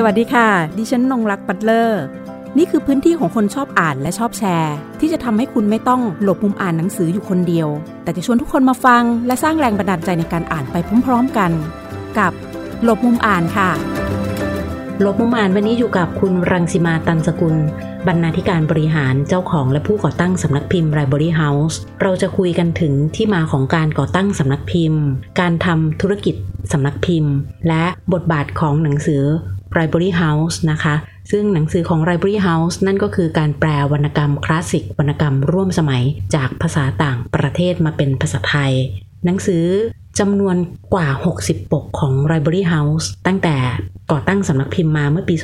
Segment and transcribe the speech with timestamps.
[0.00, 0.48] สวัสดีค่ะ
[0.78, 2.02] ดิฉันนงรักปัตเลอร์
[2.58, 7.68] นี่คือพื้นที่ของคนชอบอ่านและชอบแชร์ ที่จะทำให้คุณไม่ต้องหลบมุมอ่านหนังสืออยู่คนเดียว
[8.04, 11.50] แต่จะชวนทุกคนมาฟัง และสร้างแรงบันดาลใจในการอ่านไปพร้อมๆกัน
[12.18, 12.32] กับ
[12.84, 13.70] หลบมุมอ่านค่ะ
[15.00, 17.56] หลบมุมอ่านวันนี้อยู่กับคุณรังสิมาตันสกุล
[18.06, 25.02] บรรณาธิการบริหารเจ้าของและผู้ก่อตั้งสำนักพิมพ์ Library House เราจะคุยกันถึงที่มาของการก่อตั้งสำนักพิมพ์
[25.40, 26.34] การทำธุรกิจ
[26.72, 27.32] สำนักพิมพ์
[27.68, 29.24] และบทบาทของหนังสือ
[29.78, 30.94] Library House นะคะ
[31.30, 36.02] ซึ่งหนังสือของ Library House นั่นก็คือการแปลวรรณกรรมคลาสสิกวรรณกรรมร่วมสมัย
[36.34, 38.72] จากภาษาต่างประเทศมาเป็นภาษาไทย
[39.24, 39.66] หนังสือ
[40.18, 40.56] จำนวน
[40.94, 41.08] กว่า
[41.40, 43.56] 60 ปกของ Library House ตั้งแต่
[44.10, 45.34] ก่อตั้งสำนักพิมพ์มาเมื่อปี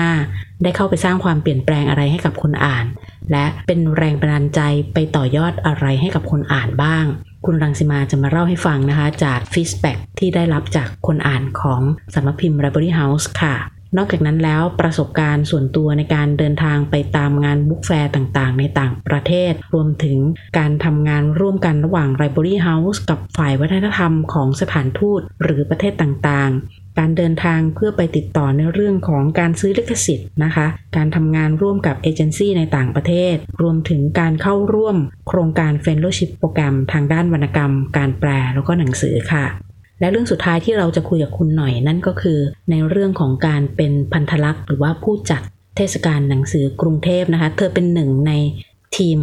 [0.00, 2.86] 2015 ได้เข้าไปสร้างความเปลี่ยนแปลงอะไรให้กับคนอ่าน
[3.30, 4.60] และเป็นแรงบันดาลใจ
[4.94, 7.04] ไปต่อยอดอะไรให้กับคนอ่านบ้าง
[7.46, 11.80] คุณรังสิมาจะมาเล่าให้ฟังนะคะ จาก feedback ที่ได้รับจากคนอ่านของ
[12.14, 13.56] สำนักพิมพ์ Library House ค่ะ
[13.96, 20.18] นอกจากนั้นแล้วประสบการณ์ส่วนตัวในการเดินทางไปตามงาน book fair ต่างๆ ในต่างประเทศ รวมถึง
[20.58, 34.96] การทำงานร่วมกันระหว่าง Library House กับฝ่ายวัฒนธรรมของสถานทูตหรือประเทศต่างๆ การเดินทางเพื่อไปติดต่อในเรื่องของการซื้อลิขสิทธิ์นะคะ การทำงานร่วมกับเอเจนซี่ในต่างประเทศ รวมถึงการเข้าร่วม
[35.28, 39.44] โครงการ Fellowship โปรแกรมทางด้านวรรณกรรม การแปลแล้วก็หนังสือค่ะ
[40.00, 42.38] และเรื่องสุดท้ายที่เราจะคุยกับคุณหน่อยนั่นก็คือ
[42.70, 45.42] ในเรื่องของการเป็นพันธลักษณ์หรือว่าผู้จัด
[45.76, 48.32] เทศกาลหนังสือกรุงเทพนะคะ เธอเป็นหนึ่งใน
[48.96, 49.18] ทีม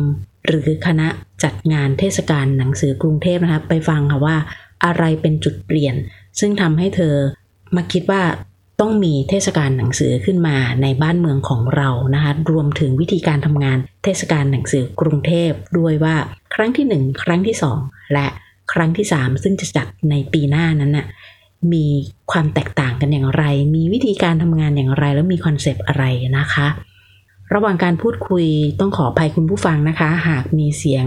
[0.47, 1.07] หรือคณะ
[1.43, 4.37] จัดงานเทศกาลหนังสือกรุงเทพนะคะ ไปฟังค่ะว่า
[4.85, 5.95] อะไรเป็นจุดเปลี่ยน
[6.39, 7.15] ซึ่งทำให้เธอ
[7.75, 8.21] มาคิดว่า
[8.79, 16.15] ต้องมีเทศกาลหนังสือขึ้นมาในบ้านเมืองของเรานะคะรวมถึงวิธีการทำงานเทศกาลหนังสือกรุงเทพด้วยว่า
[16.55, 18.27] ครั้งที่ 1 ครั้งที่ 2 และ
[18.73, 21.07] ครั้งที่ 3 ซึ่งจะจัดในปีหน้านั้นน่ะ
[21.73, 21.85] มี
[22.31, 23.43] ความแตกต่างกันอย่างไร
[23.75, 26.03] มีวิธีการทำงานอย่างไร แล้วมีคอนเซปต์อะไร
[26.37, 26.67] นะคะ
[27.53, 28.45] ระหว่างการพูดคุย
[28.79, 31.05] ต้องขออภัยคุณผู้ฟังนะคะ หากมีเสียง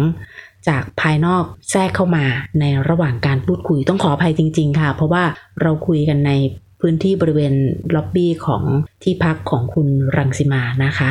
[0.68, 2.24] จากภายนอกแทรกเข้ามา
[2.60, 5.24] ในระหว่างการพูดคุยต้องขออภัยจริง ๆ ค่ะ เพราะว่า
[5.62, 6.32] เราคุยกันใน
[6.80, 7.54] พื้นที่บริเวณ
[7.94, 8.62] ล็อบบี้ของ
[9.02, 11.10] ที่พักของคุณรังสิมานะคะ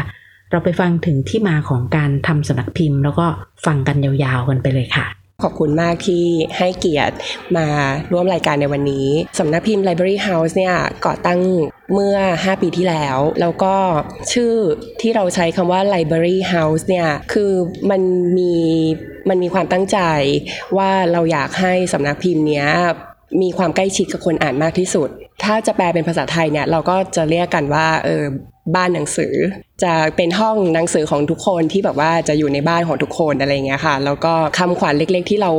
[0.52, 3.26] เราไปฟังถึงที่มาของการทำสำนักพิมพ์ แล้วก็
[3.66, 5.06] ฟังกันยาวๆกันไปเลยค่ะ
[5.44, 6.26] ขอบคุณมากที่
[6.58, 7.16] ให้เกียรติ
[7.58, 7.68] มา
[8.12, 9.08] ร่วมรายการในวันนี้
[9.40, 11.40] สำนักพิมพ์ Library House เนี่ยก่อตั้ง
[11.94, 13.76] เมื่อ 5 ปีที่แล้ว แล้วก็
[14.34, 14.54] ชื่อ
[15.02, 17.52] ที่เราใช้คำว่า Library House เนี่ยคือ
[17.90, 18.02] มัน
[18.38, 18.56] มี
[19.30, 20.00] มันมีความตั้งใจ
[20.78, 22.68] ว่าเราอยากให้สำนักพิมพ์เนี้ย
[23.42, 25.10] มีความใกล้ชิดกับคนอ่านมากที่สุด
[25.44, 28.24] ถ้าจะแปลเป็นภาษาไทยเนี่ยเราก็จะเรียกกันว่าเออ
[28.76, 29.34] บ้านหนังสือ
[29.84, 35.52] จะเป็นห้องหนังสือของทุกคนที่แบบว่าจะอยู่ในบ้านของทุกคนอะไรเงี้ยค่ะ แล้วก็คำขวัญเล็กๆ ที่เรา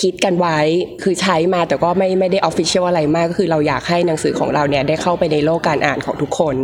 [0.00, 0.58] คิดกันไว้
[1.02, 6.56] คือใช้มาแต่ก็ไม่ไม่ได้ออฟฟิเชียลอะไรมากก็คือเราอยากให้หนังสือของเราเนี่ยได้เข้าไปในโลกการอ่านของทุกคน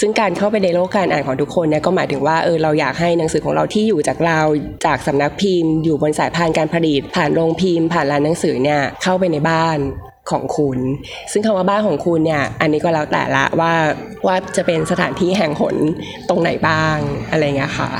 [0.00, 4.40] ซึ่งการเข้าไปในโลกการอ่านของทุกคนเนี่ยก็หมายถึงว่าเออเราอยากให้หนังสือของเราที่อยู่จากเรา
[4.86, 9.78] จากสำนักพิมพ์ อยู่บนสายพานการผลิตผ่านโรงพิมพ์ ผ่านร้านหนังสือเนี่ยเข้าไปในบ้าน
[10.30, 10.78] ของคุณ
[11.32, 13.72] ซึ่งคำว่าบ้านของคุณเนี่ย อันนี้ก็แล้วแต่ละว่า
[14.26, 15.76] ว่าจะเป็นสถานที่แห่งหน
[16.28, 16.96] ตรงไหนบ้าง
[17.30, 17.90] อะไรเงี้ยค่ะ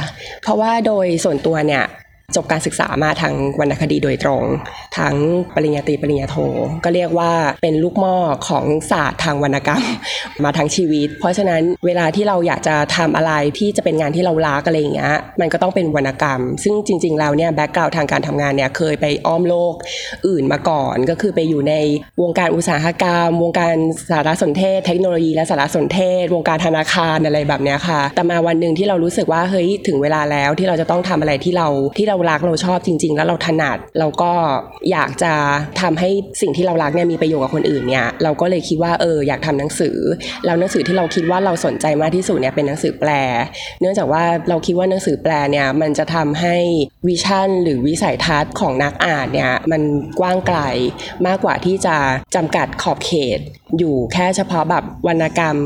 [0.42, 1.84] เพราะว่าโดยส่วนตัวเนี่ย
[2.36, 4.42] จบการศึกษามาทางวรรณคดีโดยตรง
[4.98, 5.14] ทั้ง
[5.54, 6.36] ปริญญาตรีปริญญาโท
[6.84, 7.32] ก็เรียกว่า
[7.62, 8.16] เป็นลูกหม้อ
[8.48, 9.82] ของศาสตร์ทางวรรณกรรม
[10.44, 19.74] มาทั้งชีวิต เพราะฉะนั้นเวลาที่เราอยากจะทำอะไรที่จะเป็นงานที่เรารักอะไรอย่างเงี้ยมันก็ต้องเป็นวรรณกรรม ซึ่งจริง ๆ แล้วเนี่ยแบ็กกราวทางการทำงานเนี่ยเคยไปอ้อมโลก
[20.28, 21.74] อื่นมาก่อน ก็คือไปอยู่ใน
[22.22, 23.74] วงการอุตสาหกรรม วงการ
[24.10, 34.32] สารสนเทศ เทคโนโลยีและสารสนเทศ วงการธนาคารอะไรแบบเนี้ยค่ะ แต่มาวันหนึ่งที่เรารู้สึกว่าเฮ้ยถึงเวลาแล้วที่เราจะต้องทำอะไรที่เราที่เรารักเราชอบจริง ๆ แล้วเราถนัดเราก็
[34.90, 35.32] อยากจะ
[35.80, 36.10] ทำให้
[36.40, 39.96] สิ่งที่เรารักเนี่ยมีประโยชน์กับคนอื่นเนี่ยเราก็เลยคิดว่าเอออยากทำหนังสือ
[40.44, 43.10] แล้วหนังสือที่เราคิดว่าเราสนใจมากที่สุดเนี่ยเป็นหนังสือแปล
[43.80, 46.56] เนื่องจากว่าเราคิดว่าหนังสือแปลเนี่ยมันจะทำให้
[47.06, 49.82] วิชั่น หรือวิสัยทัศน์ของนักอ่านเนี่ยมัน
[50.20, 50.58] กว้างไกล
[51.26, 51.96] มากกว่าที่จะ
[52.34, 53.40] จำกัดขอบเขต
[53.78, 55.56] อยู่แค่เฉพาะแบบวรรณกรรม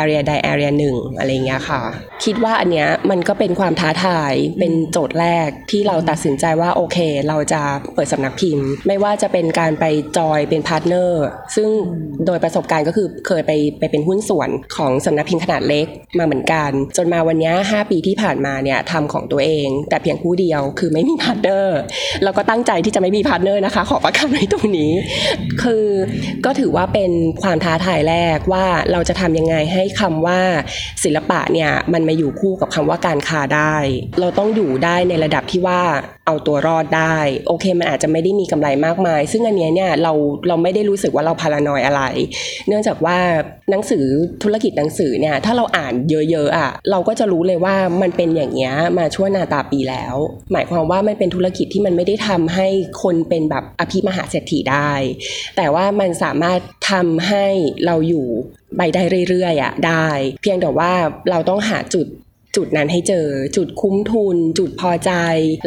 [0.00, 1.80] area ใด area หนึ่งอะไรเงี้ยค่ะ
[2.24, 7.62] คิดว่าอันเนี้ยมันก็เป็นความท้าทายเป็นโจทย์แรกที่เราตัดสินใจว่าโอเค เราจะ
[7.94, 9.84] เปิดสำนักพิมพ์ ไม่ว่าจะเป็นการไป
[10.18, 11.24] join เป็น partner
[11.56, 11.68] ซึ่ง
[12.26, 15.86] โดยประสบการณ์ก็คือเคยไปไปเป็นหุ้นส่วนของสำนักพิมพ์ขนาดเล็ก
[16.18, 21.78] มาเหมือนกัน จนมาวันนี้ 5 ปีที่ผ่านมาเนี่ยทำของตัวเอง แต่เพียงผู้เดียวคือไม่มี partner
[22.22, 24.92] แล้วก็ตั้งใจที่จะไม่มี partner นะคะ ขอประกาศไว้ตรงนี้
[25.62, 25.86] คือ
[26.44, 27.12] ก็ถือว่าเป็น
[27.42, 30.40] ความท้าทายแรกว่าเราจะทำยังไงให้คำว่า
[31.04, 33.74] ศิลปะเนี่ยมันมาอยู่คู่กับคำว่าการค้าได้
[34.20, 35.80] เราต้องอยู่ได้ในระดับที่ว่า
[36.26, 37.16] เอาตัวรอดได้
[37.48, 40.12] โอเคมันอาจจะไม่ได้มีกำไรมากมาย ซึ่งอันเนี้ยเนี่ยเรา
[40.48, 42.02] เราไม่ได้รู้สึกว่าเราพารานอยอะไร
[42.68, 43.18] เนื่องจากว่า
[43.70, 44.04] หนังสือ
[44.42, 50.16] ธุรกิจหนังสือเนี่ยถ้าเราอ่านเยอะๆอะเราก็จะรู้เลยว่ามันเป็นอย่างเงี้ยมาชั่วนาตาปีแล้ว
[50.52, 52.68] หมายความว่ามันเป็นธุรกิจที่มันไม่ได้ทำให้
[53.02, 54.92] คนเป็นแบบอภิมหาเศรษฐีได้
[55.56, 56.60] แต่ว่ามันสามารถ
[56.90, 57.46] ทำใให้
[57.86, 58.26] เราอยู่
[58.76, 60.08] ไปได้เรื่อยๆอะได้
[60.42, 60.92] เพียงแต่ว่า
[61.30, 62.06] เราต้องหาจุด
[62.58, 63.26] จุดนั้นให้เจอ
[63.56, 65.12] จุดคุ้มทุน จุดพอใจ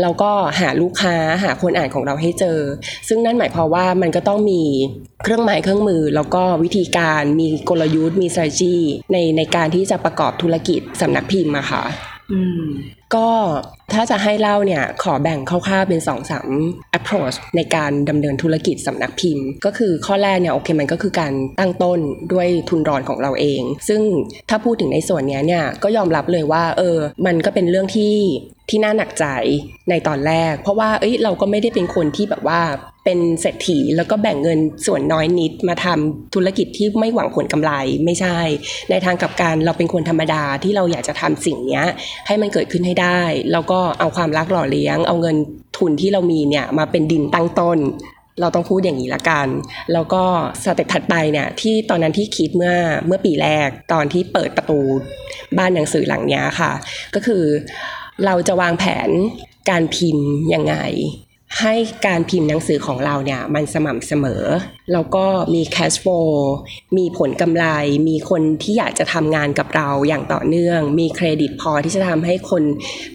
[0.01, 2.59] แล้วก็หาลูกค้าหาคนอ่านของเราให้เจอ
[3.07, 4.63] ซึ่งนั่นหมายความว่ามันก็ต้องมี
[5.23, 8.75] เครื่องหมายเครื่องมือ แล้วก็วิธีการมีกลยุทธ์มี strategy
[9.11, 11.83] ในในการที่จะประกอบธุรกิจสำนักพิมพ์อะค่ะ
[13.15, 13.29] ก็
[13.93, 16.49] ถ้าจะให้เล่าเนี่ยขอแบ่งคร่าวๆเป็น2อสาม
[16.97, 21.99] approach ในการดำเนินธุรกิจสำนักพิมพ์ ก็คือข้อแรกเนี่ยโอเคมันก็คือการตั้งต้น
[22.33, 24.01] ด้วยทุนรอนของเราเอง ซึ่ง
[24.49, 28.15] ถ้าพูดถึงในส่วนเนี้ยเนี่ยก็ยอมรับเลยว่าเออมันก็เป็นเรื่องที่
[28.69, 29.25] ที่น่าหนักใจ
[29.89, 32.61] ในตอนแรก เพราะว่าเอ้ยเราก็ไม่ได้เป็นคนที่แบบว่า
[33.05, 37.71] เป็นเศรษฐีแล้วก็แบ่งเงินส่วนน้อยนิดมาทำธุรกิจที่ไม่หวังผลกำไร
[38.05, 38.39] ไม่ใช่
[38.89, 41.83] ในทางกับการเราเป็นคนธรรมดาที่เราอยากจะทำสิ่งนี้
[42.27, 43.21] ให้มันเกิดขึ้นให้ได้
[43.51, 45.37] แล้วก็เอาความรักหล่อเลี้ยง เอาเงิน
[45.77, 47.77] ทุนที่เรามีเนี่ยมาเป็นดินตั้งต้น
[48.41, 49.47] เราต้องพูดอย่างนี้ละกัน
[49.93, 50.23] แล้วก็
[50.63, 52.75] สเต็ปถัดไปเนี่ยที่ตอนนั้นที่คิดเมื่อ
[53.07, 54.79] เมื่อปีแรกตอนที่เปิดประตู
[55.57, 56.71] บ้านหนังสือหลังนี้ค่ะ
[57.15, 57.43] ก็คือ
[58.25, 59.09] เราจะวางแผน
[59.69, 60.75] การพิมพ์ยังไง
[61.61, 61.73] ให้
[62.05, 64.43] การพิมพ์หนังสือของเราเนี่ยมันสม่ำเสมอ
[64.93, 66.29] แล้วก็มี cash flow
[66.97, 67.65] มีผลกำไร
[68.09, 72.63] มีคนที่อยากจะทำงานกับเราอย่างต่อเนื่อง มีเครดิตพอที่จะทำให้คน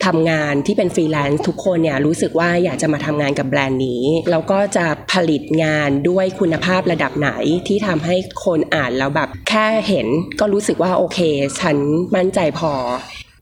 [0.07, 7.31] ทำงานที่เป็นฟรีแลนซ์ทุกคนเนี่ยรู้สึกว่าอยากจะมาทำงานกับแบรนด์นี้ แล้วก็จะผลิตงานด้วยคุณภาพระดับไหน
[7.69, 10.07] ที่ทำให้คนอ่านแล้วแบบแค่เห็น
[10.41, 11.19] ก็รู้สึกว่าโอเค
[11.61, 11.77] ฉัน
[12.15, 12.73] มั่นใจพอ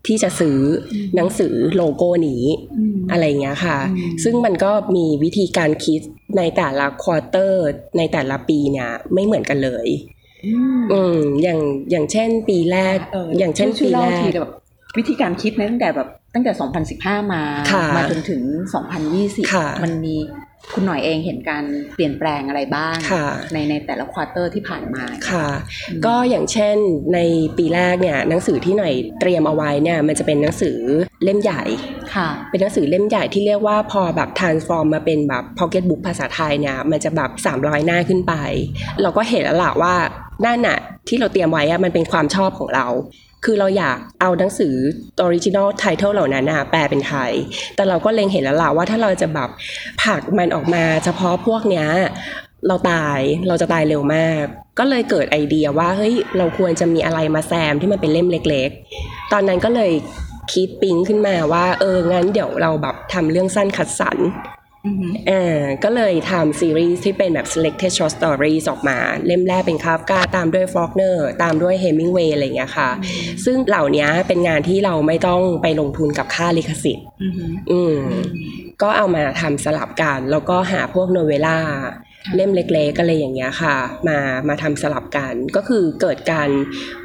[0.09, 0.59] ที่จะซื้อ
[1.17, 2.45] หนังสือโลโก้นี้
[3.11, 3.79] อะไรเงี้ยค่ะ
[4.25, 6.01] ซึ่งมันก็มีวิธีการคิด
[6.37, 7.67] ในแต่ละ quarter
[7.99, 9.89] ในแต่ละปีเนี่ยไม่เหมือนกันเลย
[10.93, 11.61] อืมอย่าง
[11.91, 14.53] อย่างเช่นปีแรกเอออย่างเช่นช่ปีวยแรเล่าทีกแบบ
[14.99, 16.53] วิธีการคิดนะตั้งแต่แบบตั้งแต่
[16.93, 18.43] 2015 มาค่ะมาจนถึง
[18.99, 20.17] 2020ค่ะมันมี
[20.75, 21.65] คุณหน่อยเองเห็นการ
[21.95, 25.49] เปลี่ยนแปลงอะไรบ้างค่ะในในแต่ละควอเตอร์ที่ผ่านมาค่ะ
[26.07, 26.77] ก็อย่างเช่น
[27.15, 27.19] ใน
[27.59, 30.79] ปีแรกเนี่ยหนังสือที่หน่อยเตรียมเอาไว้เนี่ยมันจะเป็นหนังสือ
[31.25, 31.63] เล่มใหญ่
[32.15, 38.35] ค่ะ เป็นหนังสือเล่มใหญ่ที่เรียกว่าพอแบบ transform มาเป็นแบบ pocket book ภาษาไทยเนี่ยมันจะแบบ 300 หน้าขึ้นไป
[39.03, 39.95] เราก็เห็นแล้วล่ะว่า
[40.45, 40.79] ด้านน่ะ
[41.09, 42.87] ที่เราเตรียมไว้อะมันเป็นความชอบของเรา
[43.45, 44.75] คือเราอยากเอาหนังสือ
[45.25, 47.33] original title เหล่านั้นนะแปลเป็นไทย
[47.77, 49.51] แต่เราก็เล็งเห็นแล้วล่ะว่าถ้าเราจะแบบ
[50.03, 51.87] ผักมันออกมาเฉพาะพวกเนี้ย
[52.67, 53.19] เราตาย
[53.49, 54.45] เราจะตายเร็วมาก
[54.79, 58.71] ก็เลยเกิดไอเดียว่าเฮ้ยเราควรจะมีอะไรมาแซมที่มันเป็นเล่มเล็ก
[59.01, 59.93] ๆ ตอนนั้นก็เลย
[60.53, 64.19] คิดปิ๊งขึ้นมาว่า เอองั้นเดี๋ยวเราแบบทำเรื่องสั้นคัดสรร
[64.87, 72.91] อือหืออ่าก็เลยทำซีรีส์ที่เป็นแบบ selected short stories ออกมา เล่มแรกเป็นคาฟกาตามด้วยฟอกเนอร์ตามด้วยเฮมิงเวย์อะไรอย่างเงี้ยค่ะ
[73.45, 77.97] ซึ่งเหล่านี้เป็นงานที่เราไม่ต้องไปลงทุนกับค่าลิขสิทธิ์อือหืออืม
[78.83, 81.59] ก็เอามาทำสลับกัน แล้วก็หาพวกโนเวล่า
[82.37, 83.77] เล่มเล็กๆก็เลยอย่างเงี้ยค่ะ
[84.09, 84.19] มา
[84.49, 86.51] มาทำสลับกัน ก็คือเกิดการ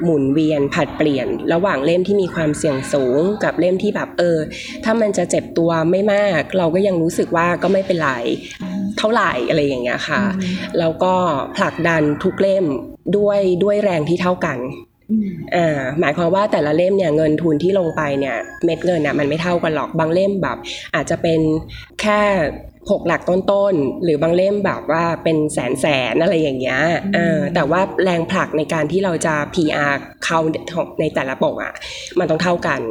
[0.04, 4.38] หมุนเวียนผัดเปลี่ยน ระหว่างเล่มที่มีความเสี่ยงสูง กับเล่มที่แบบเออ
[4.84, 8.12] ถ้ามันจะเจ็บตัวไม่มาก เราก็ยังรู้สึกว่าก็ไม่เป็นไร
[8.98, 10.24] เท่าไหร่อะไรอย่างเงี้ยค่ะ
[10.80, 11.14] แล้วก็
[11.58, 12.66] ผลักดันทุกเล่ม
[13.18, 14.60] ด้วยด้วยแรงที่เท่ากัน
[15.12, 20.58] อืมอ่าหมายความว่าแต่ละเล่มเนี่ยเงินทุนที่ลงไปเนี่ยเม็ดเงินน่ะมันไม่เท่ากันหรอกบางเล่มแบบ
[20.96, 21.40] อาจจะเป็น
[22.02, 22.22] แค่
[22.92, 26.80] หกหลักต้นๆ หรือบางเล่มแบบว่าเป็นแสนแสนๆอะไรอย่างเงี้ย
[27.14, 29.94] เออแต่ว่าแรงผลักในการที่เราจะ PR
[30.26, 30.40] เข้า
[31.00, 31.74] ในแต่ละปกอะ
[32.20, 32.82] มันต้องเท่ากัน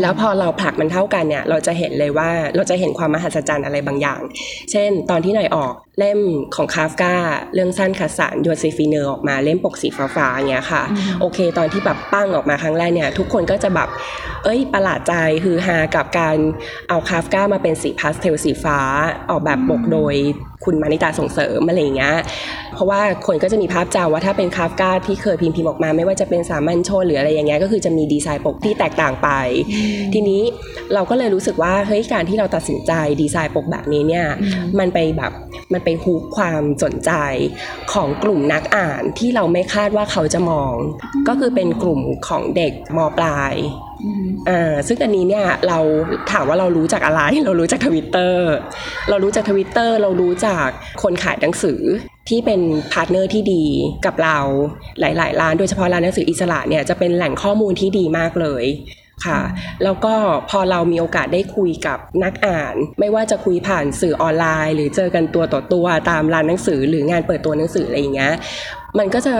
[0.00, 4.20] แล้วพอเราผลักมันเท่ากันเนี่ย เราจะเห็นเลยว่าเราจะเห็นความมหัศจรรย์อะไรบางอย่าง
[4.70, 6.20] เช่น ตอนที่หน่อยออกเล่ม
[6.56, 7.14] ของคาฟกา
[7.54, 10.82] เรื่องสั้นคัดสารโยเซฟีเนอร์ออกมาเล่มปกสีฟ้าๆอย่างเงี้ยค่ะ
[11.20, 13.88] โอเค ตอนที่แบบปั้งออกมาครั้งแรกเนี่ย ทุกคนก็จะแบบ
[14.44, 16.36] เอ้ยประหลาดใจฮือฮากับการ
[16.88, 18.78] เอาคาฟกามาเป็นสีพาสเทลสีฟ้า
[19.30, 20.14] ออกแบบปกโดย
[20.64, 22.16] คุณมานิตาส่งเสริมอะไรอย่างเงี้ย
[22.74, 29.28] เพราะว่าคนก็จะมีภาพจำว่าถ้าเป็นคาฟกาที่เคยพิมพ์พิมพ์ออกมา ไม่ว่าจะเป็นสามัญชนหรืออะไรอย่างเงี้ยก็คือจะมีดีไซน์ปกที่แตกต่างไป
[30.14, 30.42] ทีนี้
[30.94, 34.26] เราก็เลยรู้สึกว่าเฮ้ยการที่เราตัดสินใจดีไซน์ปกแบบนี้เนี่ย
[34.78, 35.32] มันไปแบบ
[35.72, 37.12] มันไปฮูกความสนใจ
[37.92, 40.74] ของกลุ่มนักอ่านที่เราไม่คาดว่าเขาจะมอง
[41.28, 43.54] ก็คือเป็นกลุ่มของเด็กมปลาย
[44.48, 45.78] อ่าซึ่งอันนี้เนี่ยเรา
[46.32, 48.50] ถามว่าเรารู้จากอะไร เรารู้จากทวิตเตอร์
[49.08, 50.66] เรารู้จากทวิตเตอร์เรารู้จาก
[51.02, 51.80] คนขายหนังสือ
[52.28, 52.60] ที่เป็น
[52.92, 53.64] partner ที่ดี
[54.06, 54.38] กับเรา
[55.00, 58.64] หลาย ๆ ร้านโดยเฉพาะร้านหนังสืออิสระเนี่ยจะเป็นแหล่งข้อมูลที่ดีมากเลย
[59.26, 59.40] ค่ะ
[59.84, 60.14] แล้วก็
[60.50, 68.34] พอเรามีโอกาสได้คุยกับนักอ่าน ไม่ว่าจะคุยผ่านสื่อออนไลน์ หรือเจอกันตัวต่อตัวตามร้านหนังสือ หรืองานเปิดตัวหนังสืออะไรอย่างเงี้ย
[68.98, 69.34] มันก็จะ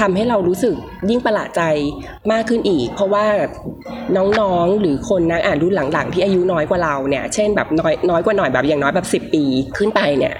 [0.00, 0.74] ทำให้เรารู้สึก
[1.10, 1.62] ยิ่งประหลาดใจ
[2.32, 3.26] มากขึ้นอีก เพราะว่า
[4.16, 9.44] น้องๆหรือคนนักอ่านรุ่นหลังๆ ที่อายุน้อยกว่าเราเนี่ยเช่นแบบน้อยน้อยกว่าหน่อยแบบอย่างน้อยแบบ 10 ปี
[9.76, 10.34] ขึ้นไปเนี่ย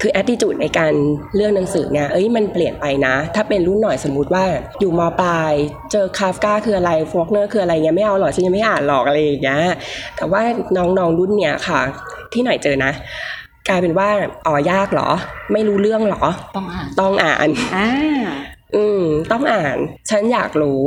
[0.00, 0.92] คือแอ t i t u d e ในการ
[1.36, 4.44] เลือกหนังสือเนี่ยเอ้ยมันเปลี่ยนไปนะ ถ้าเป็นรุ่นหน่อยสมมุติว่า
[4.80, 5.52] อยู่มปลาย
[5.92, 9.62] เจอคาฟกาคืออะไรฟอกเนอร์คืออะไรเงี้ยไม่เอาหรอกฉันยังไม่อ่านหรอกอะไรอย่างเงี้ย
[10.16, 10.42] แต่ว่า
[10.76, 11.80] น้องๆรุ่นเนี่ยค่ะ
[12.32, 12.92] ที่หน่อยเจอนะ
[13.68, 14.08] กลายเป็นว่า
[14.46, 15.10] อ๋อยากเหรอ
[15.52, 16.24] ไม่รู้เรื่องเหรอ
[16.56, 17.88] ต้องอ่านต้องอ่านอ่า
[18.74, 19.78] อืม ต้องอ่าน
[20.10, 20.82] ฉันอยากรู้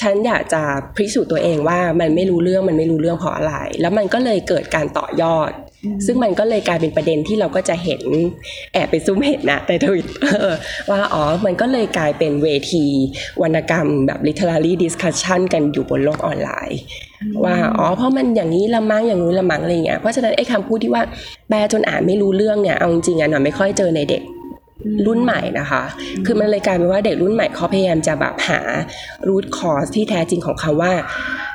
[0.00, 0.62] ฉันอยากจะ
[0.96, 5.50] พิสูจน์ตัวเองว่ามันไม่รู้เรื่องมันไม่รู้เรื่องเพราะอะไร แล้วมันก็เลยเกิดการต่อยอด
[6.06, 8.02] ซึ่งมันก็เลยกลายเป็นประเด็นที่เราก็จะเห็น
[8.72, 10.54] แอบไปซุ่มเห็นนะในทวิตเตอร์
[10.90, 12.84] ว่าอ๋อมันก็เลยกลายเป็นเวที
[13.42, 16.80] วรรณกรรมแบบ literary discussion กันอยู่บนโลกออนไลน์
[17.44, 21.02] ว่าอ๋อเพราะมันอย่างนี้ละมั้งอย่างนู้นละมั้งอะไรเงี้ยเพราะฉะนั้นไอ้คำพูดที่ว่า
[21.48, 24.22] แปลจนอ่านไม่รู้เรื่องเนี่ยเอาจริงๆอะหน่อยไม่ค่อยเจอในเด็ก
[25.06, 25.82] รุ่นใหม่นะคะ
[26.26, 28.60] คือมันเลยกลายเป็นว่าเด็กรุ่นใหม่เขาพยายามจะแบบหา
[29.28, 30.92] รูทคอร์สที่แท้จริงของคำว่า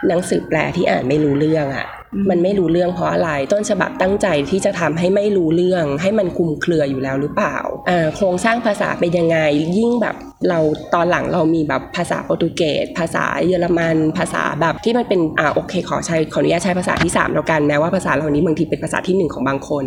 [0.08, 1.88] หนังสือแปลที่อ่านไม่รู้เรื่องอะ่ะ
[2.30, 7.56] มันไม่รู้เรื่องเพราะอะไร ต้นฉบับตั้งใจที่จะทำให้ไม่รู้เรื่อง ให้มันคุมเครืออยู่แล้วหรือเปล่า
[7.90, 9.38] อ่าโครงสร้างภาษาเป็นยังไง
[9.78, 10.16] ยิ่งแบบ
[10.50, 10.60] เรา
[10.94, 19.84] ตอนหลังเรามีแบบภาษาโปรตุเกส ภาษาเยอรมัน ภาษาแบบที่มันเป็นอ่าโอเค ขอใช้ขออนุญาตใช้ภาษาที่3แล้วกันแม้ว่าภาษาเหล่านี้บางทีเป็นภาษาที่ 1 ของบางคน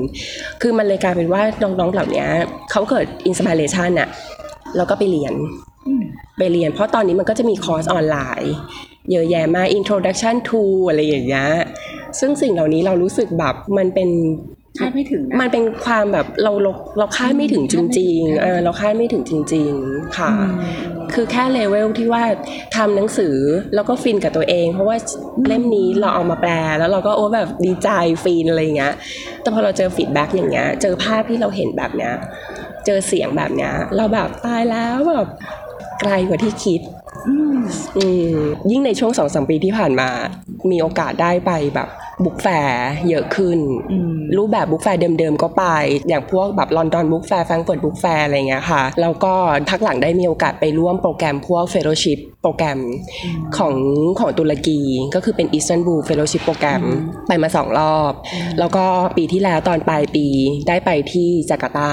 [0.63, 2.27] คือมันเลยกลายเป็นว่าน้องๆเหล่านี้
[2.71, 4.09] เขาเกิด inspiration อะ
[4.77, 5.35] แล้วก็ไปเรียน
[6.39, 8.55] ไปเรียน เพราะตอนนี้มันก็จะมีคอร์สออนไลน์
[9.12, 11.49] เยอะแยะมาก introduction to อะไรอย่างเงี้ย
[12.19, 14.11] ซึ่งสิ่งเหล่านี้เรารู้สึกแบบมันเป็น
[14.79, 20.31] คาดไม่ถึงมันเป็นความแบบเราเราเราคาดไม่ถึงจริงๆเออเราคาดไม่ถึงจริง ๆ ค่ะ
[21.15, 22.25] คือแค่เลเวลที่ว่า
[22.77, 23.37] ทำหนังสือ
[23.75, 24.97] แล้วก็ฟินกับตัวเอง เพราะว่า
[25.47, 27.88] เล่มนี้เราเอามาแปลแล้วเราก็โอ้แบบดีใจ
[28.25, 28.95] ฟินอะไรเงี้ย
[29.43, 32.15] แต่พอเราเจอ feedback อย่างเงี้ย เจอภาพที่เราเห็นแบบเนี้ย
[32.87, 35.29] เจอเสียงแบบเนี้ย เราแบบตายแล้วแบบ
[36.00, 36.81] ไกลกว่าที่คิด
[38.71, 40.09] ยิ่งในช่วงสองสามปีที่ผ่านมา
[40.71, 41.89] มีโอกาสได้ไปแบบ
[42.25, 43.59] book fair เยอะขึ้น
[44.37, 45.65] รูปแบบ book fair เดิมๆก็ไป
[46.09, 49.35] อย่างพวกแบบ London Book Fair Frankfurt Book Fair อะไรเงี้ยค่ะ แล้วก็
[49.69, 52.81] พักหลังได้มีโอกาสไปร่วมโปรแกรมพวก fellowship program
[53.57, 53.75] ของ
[54.21, 54.81] ของตุรกี
[55.15, 56.83] ก็คือเป็นอีสตันบูลเฟโลชิพโปรแกรม
[57.29, 58.13] ไปมาสองรอบ
[58.59, 58.85] แล้วก็
[59.17, 60.27] ปีที่แล้วตอนปลายปี
[60.69, 61.93] ได้ไปที่จาการ์ตา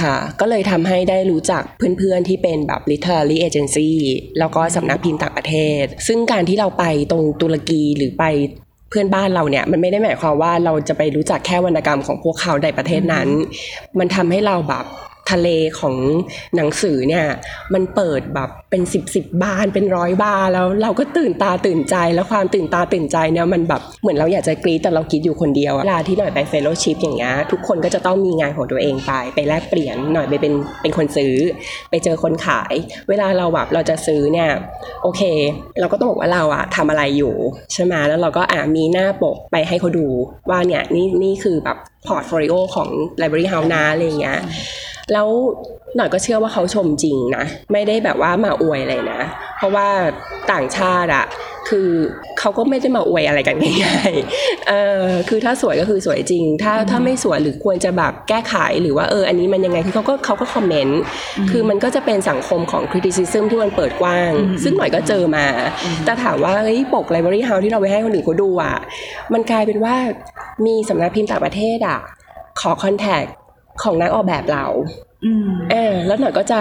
[0.00, 3.90] ค่ะ ก็เลยทำให้ได้รู้จักเพื่อนๆที่เป็นแบบ literary agency
[4.38, 8.24] แล้วก็สำนักพิมพ์ต่างประเทศ ซึ่งการที่เราไปตรงตุรกีหรือไป
[8.63, 13.28] เพื่อนบ้านเราเนี่ยมันไม่ได้หมายความว่าเราจะไปรู้จักแค่วรรณกรรมของพวกเขาในประเทศนั้น
[13.98, 14.84] มันทำให้เราแบบ
[15.30, 15.48] ทะเล
[15.80, 15.96] ของ
[16.56, 17.24] หนังสือเนี่ย
[17.74, 31.34] มันเปิดแบบเป็นสิบสิบบานเป็นร้อยบานแล้วเราก็ตื่นตาตื่นใจแล้วความตื่นตาตื่นใจเนี่ยมันแบบเหมือนเราอยากจะกรีดแต่เราคิดอยู่คนเดียวเวลาที่หน่อยไปเฟลโลชิพอย่างเงี้ยทุกคนก็จะต้องมีงานของตัวเองไป ไปแลกเปลี่ยนหน่อยไปเป็นเป็นคนซื้อ
[31.90, 32.74] ไปเจอคนขาย
[33.08, 34.50] เวลาเราแบบเราจะซื้อเนี่ย
[35.02, 35.22] โอเค
[35.80, 37.34] เราก็ต้องบอกว่าเราอะทำอะไรอยู่
[37.72, 40.06] ใช่ไหมแล้วเราก็อ่ามีหน้าปกไปให้เขาดู
[40.50, 42.88] ว่าเนี่ยนี่นี่คือแบบportfolio ของ
[43.20, 44.38] Library House นะอะไรเงี้ย
[45.12, 45.28] แล้ว
[45.96, 49.20] หน่อยก็เชื่อว่าเขาชมจริงนะ ไม่ได้แบบว่ามาอวยเลยนะ
[49.56, 49.88] เพราะว่า
[50.52, 51.26] ต่างชาติอะ
[51.70, 51.90] คือ
[52.40, 61.00] เขาก็ไม่ได้มาอวยอะไรกันง่ายๆเออคือถ้าสวยก็คือสวยจริง ถ้าถ้าไม่สวยหรือควรจะแบบแก้ไขหรือว่าเอออันนี้มันยังไงคือเขาก็เขาก็ comment
[61.50, 64.30] คือมันก็จะเป็นสังคมของ criticism ที่มันเปิดกว้าง
[64.62, 65.46] ซึ่งหน่อยก็เจอมา
[66.04, 68.76] แต่ถามว่าเฮ้ยปก Library House ที่เราไปให้คนอื่นเขาดูอะ
[69.32, 69.94] มันกลายเป็นว่า
[70.66, 71.98] มีสำนักพิมพ์ต่างประเทศอะ
[72.60, 73.24] ขอคอนแทค
[73.82, 74.66] ของนักออกแบบเรา
[75.70, 76.60] เออแล้วหน่อยก็จะ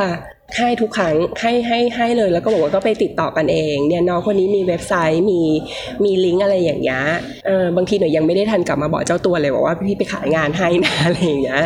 [0.58, 5.42] ให้ทุกครั้งให้ให้ให้เลยแล้วก็บอกว่าก็ไปติดต่อกันเอง เนี่ยน้องคนนี้มีเว็บไซต์มี
[6.04, 7.02] มีลิงก์อะไรอย่างเงี้ย
[7.48, 11.64] เออบางทีหนูยังไม่ได้ทันกลับมาบอกเจ้าตัวเลยบอกว่าพี่ไปขายงานให้นะอะไรอย่างเงี้ย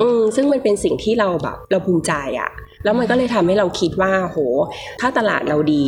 [0.00, 2.50] อืมซึ่งมันเป็นสิ่งที่เราแบบเราภูมิใจอะ
[2.84, 4.38] แล้วมันก็เลยทำให้เราคิดว่าโห
[5.00, 5.84] ถ้าตลาดเราดี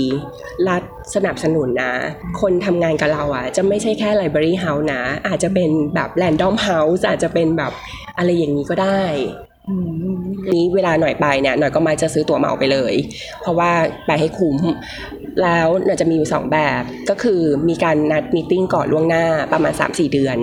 [0.68, 0.82] รัฐ
[1.14, 1.92] สนับสนุนนะ
[2.40, 7.72] คนทำงานกับเราอะ จะไม่ใช่แค่ Library House นะ อาจจะเป็นแบบ Random House อาจจะเป็นแบบ
[8.20, 9.02] อะไรอย่างนี้ก็ได้
[10.52, 12.94] นี้เวลาหน่อยไปเนี่ยหน่อยก็มาจะซื้อตั๋วเหมาไปเลย
[13.40, 13.70] เพราะว่า
[14.06, 14.56] ไปให้คุ้ม
[15.42, 20.38] แล้วหน่อยจะมีอยู่สองแบบ ก็คือมีการนัดมีติ้งก่อนล่วงหน้าประมาณ 3-4 เดือน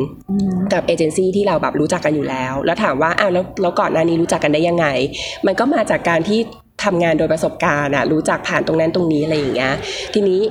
[0.74, 4.88] กับเอเจนซี่ที่เราแบบรู้จักกันอยู่แล้ว แล้วถามว่าอ้าวแล้วแล้วก่อนหน้านี้รู้จักกันได้ยังไง
[5.46, 6.40] มันก็มาจากการที่
[6.84, 9.74] ทำงานโดยประสบการณ์อะรู้จักผ่านตรงนั้นตรงนี้อะไรอย่างเงี้ย
[10.14, 10.42] ทีนี้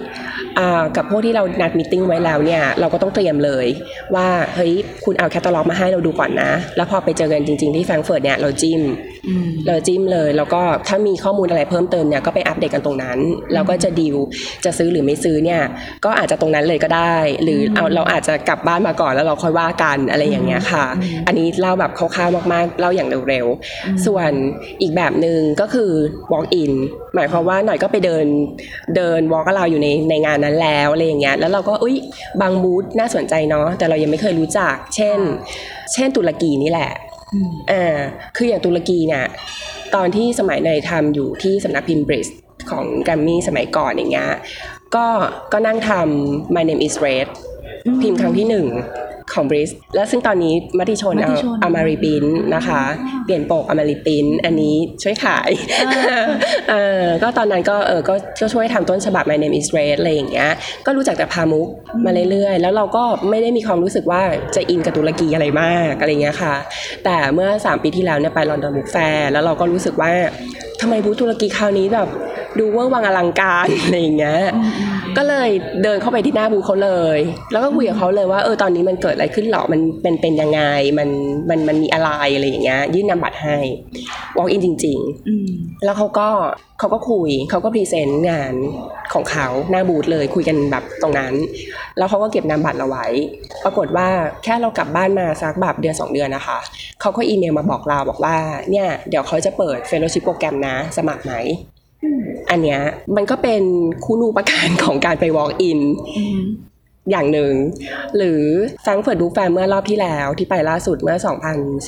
[0.97, 3.67] กับพวกที่เรานัดมิ팅ไว้แล้วเนี่ยเราก็ต้องเตรียมเลย
[4.15, 4.73] ว่าเฮ้ย
[5.05, 8.81] คุณเอาแคตตาล็อกมาให้เราดูก่อนนะ แล้วพอไปเจอกันจริง ๆที่แฟรงเฟิร์ตเนี่ยเราจิ้ม
[9.67, 13.19] เราจิ้มเลย แล้วก็ถ้ามีข้อมูลอะไรเพิ่มเติมเนี่ยก็ไปอัปเดตกันตรงนั้น
[13.55, 14.17] แล้วก็จะดีล
[14.65, 15.63] จะซื้อหรือไม่ซื้อเนี่ย
[16.05, 20.87] ก็อาจจะตรงนั้นเลยก็ได้ หรือเอาเราอาจจะกลับบ้านมาก่อนแล้วเราค่อยว่ากันอะไรอย่างเงี้ยค่ะ
[21.27, 24.31] อันนี้เล่าแบบคร่าวๆมากๆเล่าอย่างเร็วๆส่วน
[24.83, 25.91] อีกแบบหนึ่งก็คือ
[26.33, 26.73] walk in
[27.15, 28.27] หมายความว่าหน่อยก็ไปเดิน
[28.97, 31.97] เดิน walk กับเราอยู่ในในงานนั้นแล้วอะไรอย่างเงี้ยแล้วเราก็อุ้ย
[32.41, 35.19] บางบูธน่าสนใจเนาะแต่เรายังไม่เคยรู้จัก เช่น
[35.93, 36.93] เช่นตุรกีนี่แหละ
[37.71, 37.97] อ่า
[38.37, 39.25] คืออย่างตุรกีเนี่ย
[39.95, 42.29] ตอนที่สมัยในทำอยู่ที่สำนักพิมพ์บริส
[42.71, 44.31] ของแกรมมี่สมัยก่อนอย่างเงี้ย
[44.95, 45.07] ก็
[45.53, 47.27] ก็นั่งทำ My Name is Red
[48.03, 48.67] พิมพ์ครั้งที่หนึ่ง
[49.33, 52.83] ของ Bliss และซึ่งตอนนี้มติชนเอา เอามา reprint นะคะ
[53.25, 55.51] เปลี่ยนปกเอามา reprint อันนี้ช่วยขาย
[56.71, 58.15] เออก็ตอนนั้นก็เออก็
[58.53, 60.51] ช่วยทำต้นฉบับ My Name is Red อะไรอย่างเงี้ย
[60.87, 61.69] ก็รู้จักแต่ปามุก
[62.05, 64.23] มาเรื่อยๆ แล้วเราก็ไม่ได้มีความรู้สึกว่า
[64.57, 66.55] จะอินกับตุรกีอะไรมากอะไรเงี้ยค่ะ
[67.05, 70.13] แต่เมื่อ 3 ปีที่แล้วเนี่ยไป London Book Fair แล้วเราก็รู้สึกว่า
[70.81, 72.09] ทำไมบูธตุรกีคราวนี้แบบ
[72.59, 74.41] ดูเวอร์วังอลังการอะไรอย่างเงี้ย
[75.17, 75.51] ก็เลย
[75.83, 77.19] เดินเข้าไปที่หน้าบูธเขาเลย
[77.53, 80.61] แล้วก็คุยกับเขาเลยว่าเออตอนนี้มันเกิดอะไรขึ้นหรอมันเป็นเป็นยังไง
[80.99, 81.09] มัน
[81.51, 83.59] มันมันมีอะไรอะไรอย่างเงี้ยยื่นนามบัตรให้
[84.37, 84.99] walk in จริง
[85.41, 86.29] ๆ แล้วเขาก็
[86.79, 88.55] เขาก็คุยเขาก็ present งาน
[89.15, 91.35] ของเขาหน้าบูธเลยคุยกันแบบตรงนั้น
[91.99, 93.07] แล้วเขาก็เก็บนามบัตรเราไว้
[93.65, 94.09] ปรากฏว่า
[94.45, 96.59] แค่เรากลับบ้านมาสักแบบเดือนสองเดือนนะคะ
[97.01, 98.37] เขาก็อีเมลมาบอกเราบอกว่า
[98.71, 101.35] เนี่ยเดี๋ยวเขาจะเปิด fellowship program นะสมัครไหม
[102.51, 102.81] อันเนี้ย
[103.17, 103.63] มันก็เป็น
[104.05, 105.81] คู่นูประการของการไป walk in
[107.11, 107.53] อย่างหนึ่ง
[108.17, 108.43] หรือ
[108.87, 111.17] ฟังเฟิร์ดบุ๊กแฟมเมื่อรอบที่แล้วที่ไปล่าสุดเมื่อ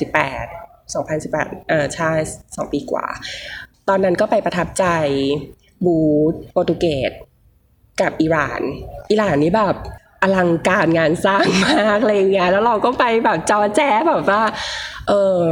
[0.09, 2.11] 2018 2018เออใช่
[2.55, 3.05] สองปีกว่า
[3.87, 4.85] ตอนนั้นก็ไปประทับใจ
[5.85, 5.99] บู
[6.31, 7.11] ธโปรตุเกส
[8.01, 8.61] กับอิหร่าน
[9.11, 9.75] อิหร่านนี่แบบ
[10.21, 14.41] อลังการงานสร้างมากอะไรเงี้ยแล้วเราก็ไปแบบจอแจ๊แบบว่า
[15.09, 15.43] เออ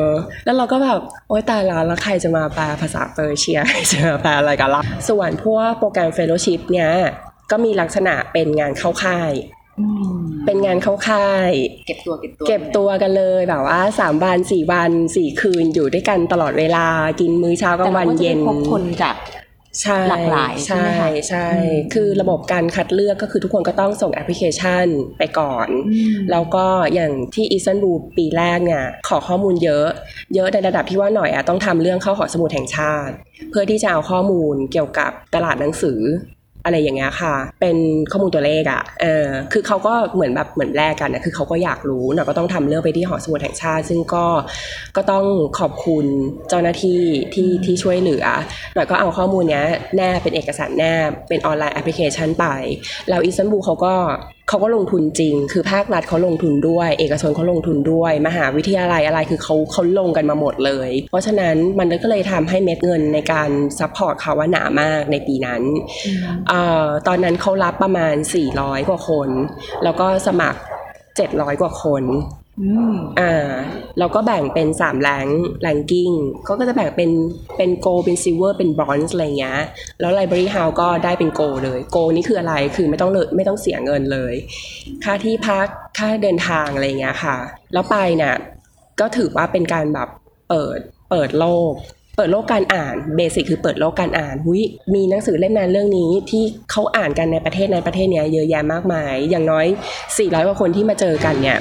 [0.46, 3.60] แล้วเราก็แบบโอ๊ยตายแล้วแล้วใครจะมาแปลภาษาเปอร์เชีย
[3.92, 6.92] จะมาแปลอะไรกันล่ะส่วนพวกโปรแกรม fellowship เนี้ย
[7.52, 9.32] ก็มีลักษณะเป็นงานเข้าค่าย
[10.46, 11.52] เป็นงานเข้าค่าย
[11.88, 16.86] เก็บตัวเก็บตัว เก็บตัวกันเลยแบบว่าสามวันสี่วันสี่คืนอยู่ด้วยกันตลอดเวลา
[17.20, 19.16] กินมื้อเช้ากลางวันเย็นพบคนจาก
[20.10, 20.88] หลากหลายใช่
[21.30, 21.48] ใช่
[21.94, 24.86] คือระบบการคัดเลือกก็คือทุกคนก็ต้องส่งแอปพลิเคชัน
[25.18, 25.68] ไปก่อน
[26.32, 29.88] แล้วก็อย่างที่อีสันบูปีแรกเนี่ยขอข้อมูลเยอะ
[30.36, 33.14] เยอะในระดับที่ว่าหน่อยอะต้องทำเรื่องเข้าหอสมุดแห่งชาติ
[33.52, 36.00] เพื่อที่จะเอาข้อมูลเกี่ยวกับตลาดหนังสือ
[36.68, 37.78] อะไรอย่างเงี้ยค่ะ เป็น
[38.12, 44.26] ข้อมูลตัวเลขอะ่ะเออคือเขาก็เหมือนแบบเหมือนแลกกันนะคือเขาก็อยากรู้เนาะก็ต้องทำเรื่องไปที่หอสมุดแห่งชาติ ซึ่งก็
[44.98, 45.26] ก็ต้อง
[45.60, 46.06] ขอบคุณ
[46.50, 47.02] เจ้าหน้าที่
[47.34, 48.26] ที่ที่ช่วยเหลือ
[48.74, 52.46] หน่อยก็เอาข้อมูลเนี้ยแนบเป็นเอกสารแนบเป็นออนไลน์แอปพลิเคชันไป
[53.10, 53.96] แล้วอิสตันบูลเขาก็
[54.50, 65.62] เขาก็ลงทุนจริง คือภาครัฐเขาลงทุนด้วย เอกชนเขาลงทุนด้วย มหาวิทยาลัยอะไรคือเขาเขาลงกันมาหมดเลย เพราะฉะนั้นมันก็เลยทำให้เม็ดเงินในการ support เขาว่าหนามากในปีนั้น
[66.52, 66.54] อ
[67.08, 68.16] ตอนนั้นเขารับประมาณ
[68.52, 69.30] 400 กว่าคน
[69.84, 70.60] แล้วก็สมัคร
[71.10, 72.04] 700 กว่าคน
[73.20, 73.52] อ่า
[74.00, 75.28] เราก็แบ่งเป็นสาม rank
[75.62, 76.12] ranking
[76.46, 77.12] เขาก็จะแบ่งเป็น
[77.58, 79.60] เป็นโกเป็น silver เป็นบรอนซ์อะไรเงี้ย
[80.00, 84.34] แล้วไลบรารีเฮาก็ได้เป็นโกเลยโกนี่คืออะไรคือไม่ต้องเลยไม่ต้องเสียเงินเลย
[85.04, 85.68] ค่าที่พัก
[85.98, 87.38] ค่าเดินทางอะไรเงี้ยค่ะ
[87.74, 88.36] แล้วไปเนี่ย
[89.00, 90.10] ก็ถือว่าเป็นการแบบ
[90.50, 91.74] เปิดเปิดโลก
[92.20, 94.62] เปิดโลกการอ่านเบสิกคือเปิดโลกการอ่านหุย
[94.94, 99.66] มีหนังสือเล่มนั้นเรื่องนี้ที่เขาอ่านกันในประเทศในประเทศเนี้ยเยอะแยะมากมาย อย่างน้อย
[100.06, 101.58] 400กว่าคนที่มาเจอกันเนี่ย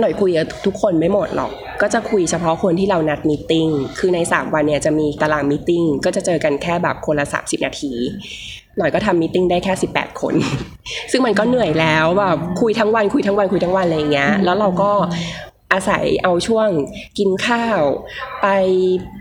[0.00, 1.50] หน่อยคุยกับทุกคนไม่หมดหรอก
[1.82, 7.92] ก็จะคุยเฉพาะคนที่เรานัดมีติ้งคือใน 3 วันเนี่ยจะมีตาราง meeting ก็จะเจอกันแค่แบบคนละ 30 นาที
[8.78, 10.34] หน่อยก็ทำ meeting ได้แค่ 18 คน
[11.12, 14.90] ซึ่งมันก็เหนื่อยแล้วแบบคุยทั้งวันคุยทั้งวันคุยทั้งวันอะไรอย่างเงี้ย แล้วเราก็
[15.72, 16.68] อาศัยเอาช่วง
[17.18, 17.82] กินข้าว
[18.42, 18.46] ไป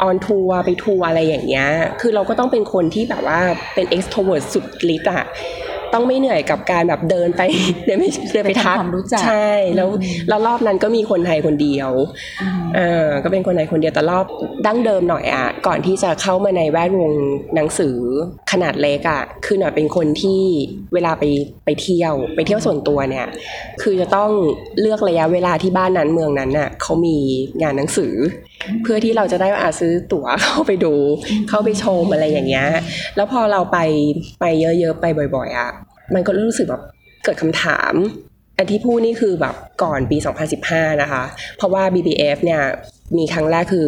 [0.01, 1.69] on tour ไปทัวร์อะไรอย่างเงี้ย
[2.01, 3.39] คือเราก็ต้องเป็นคนที่แบบว่า
[3.73, 5.25] เป็น extrovert สุดฤทธิ์อะ
[5.93, 7.41] ต้องไม่เหนื่อยกับการแบบเดินไป
[7.85, 8.77] เดินไปเดินไปทัก
[9.23, 9.89] ใช่แล้ว
[10.29, 11.91] แล้วรอบนั้นก็มีคนไทยคนเดียว
[12.75, 14.25] เออก็เป็นคนไทยคนเดียวแต่รอบ
[14.65, 17.13] ดั้งเดิมหน่อยอะก่อนที่จะเข้ามาในแวดวง
[17.55, 17.97] หนังสือ
[18.51, 20.41] ขนาดเล็กอะคือหน่อยเป็นคนที่
[20.93, 21.23] เวลาไป
[21.65, 23.27] ไปเที่ยว ไปเที่ยวส่วนตัวเนี่ย
[23.81, 24.31] คือจะต้อง
[24.79, 27.17] เลือกระยะเวลาที่บ้านนั้นเมืองนั้นน่ะเขามี
[27.61, 28.13] งานหนังสือ
[28.83, 30.93] เพื่อที่เราจะได้อาซื้อตั๋วเข้าไปดู
[31.49, 32.67] เข้าไปชมอะไรอย่างเงี้ย
[33.15, 33.77] แล้วพอเราไป
[34.41, 35.71] ไปเยอะๆไปบ่อยๆอะ
[36.13, 36.83] มันก็รู้สึกแบบ
[37.23, 37.93] เกิดคำถาม
[38.59, 40.17] อันที่พูดนี่คือแบบก่อนปี
[40.59, 41.23] 2015 นะคะ
[41.57, 42.61] เพราะว่า BBF เนี่ย
[43.17, 43.87] มีครั้งแรกคือ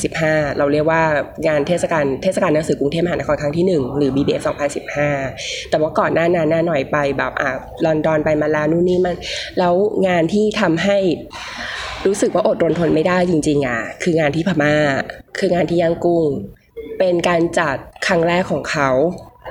[0.00, 1.02] 2015 เราเรียกว่า
[1.48, 4.42] งานเทศกาลเทศกาลหนังสือกรุงเทพมหานครครั้งที่ 1 หรือ BBF
[5.06, 7.50] 2015 แต่ว่าก่อนหน้านั้นน่าหน่อยไปแบบอะ
[7.84, 9.16] ลอนดอนไปมาแล้วนู่นนี่มัน
[9.58, 9.74] แล้ว
[10.06, 10.98] งานที่ทำให้
[12.06, 14.74] รู้สึกว่าอดรนทนไม่ได้จริงๆอะคืองานที่พม่า
[15.38, 16.28] คืองานที่ย่างกุ้ง
[16.98, 18.90] เป็นการจัดครั้งแรกของเขา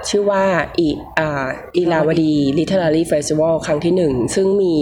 [0.10, 0.46] ชื่อว่า
[0.80, 4.76] อีอ่าอีลาวดี Literary Festival ครั้งที่หนึ่ง ซึ่งมี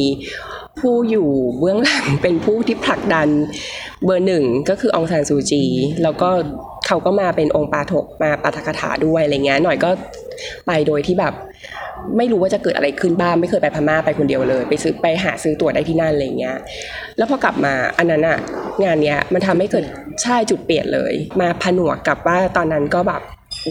[0.79, 1.29] ผู้อยู่
[1.59, 3.27] เบื้องหลังเป็นผู้ที่ผลักดัน
[4.05, 5.63] เบอร์หนึ่งก็คือองซานซูจี
[6.03, 6.29] แล้วก็
[6.87, 9.89] เขาก็มาเป็นองค์ปาถกมาปาฐกถาด้วยอะไรเงี้ยหน่อยก็
[10.67, 11.33] ไปโดยที่แบบ
[12.17, 16.57] ไม่รู้ว่าจะเกิดอะไรขึ้นบ้างไม่เคยไปพม่าไปคนเดียวเลย ไปซื้อไปหาซื้อตั๋วได้ที่นั่นอะไรเงี้ย
[17.17, 18.37] แล้วพอกลับมาอันนั้นอะ
[18.83, 19.85] งานเนี้ยมันทำให้เกิด
[20.23, 23.21] ใช่จุดเปลี่ยนเลย มาผนวกกับว่าตอนนั้นก็แบบ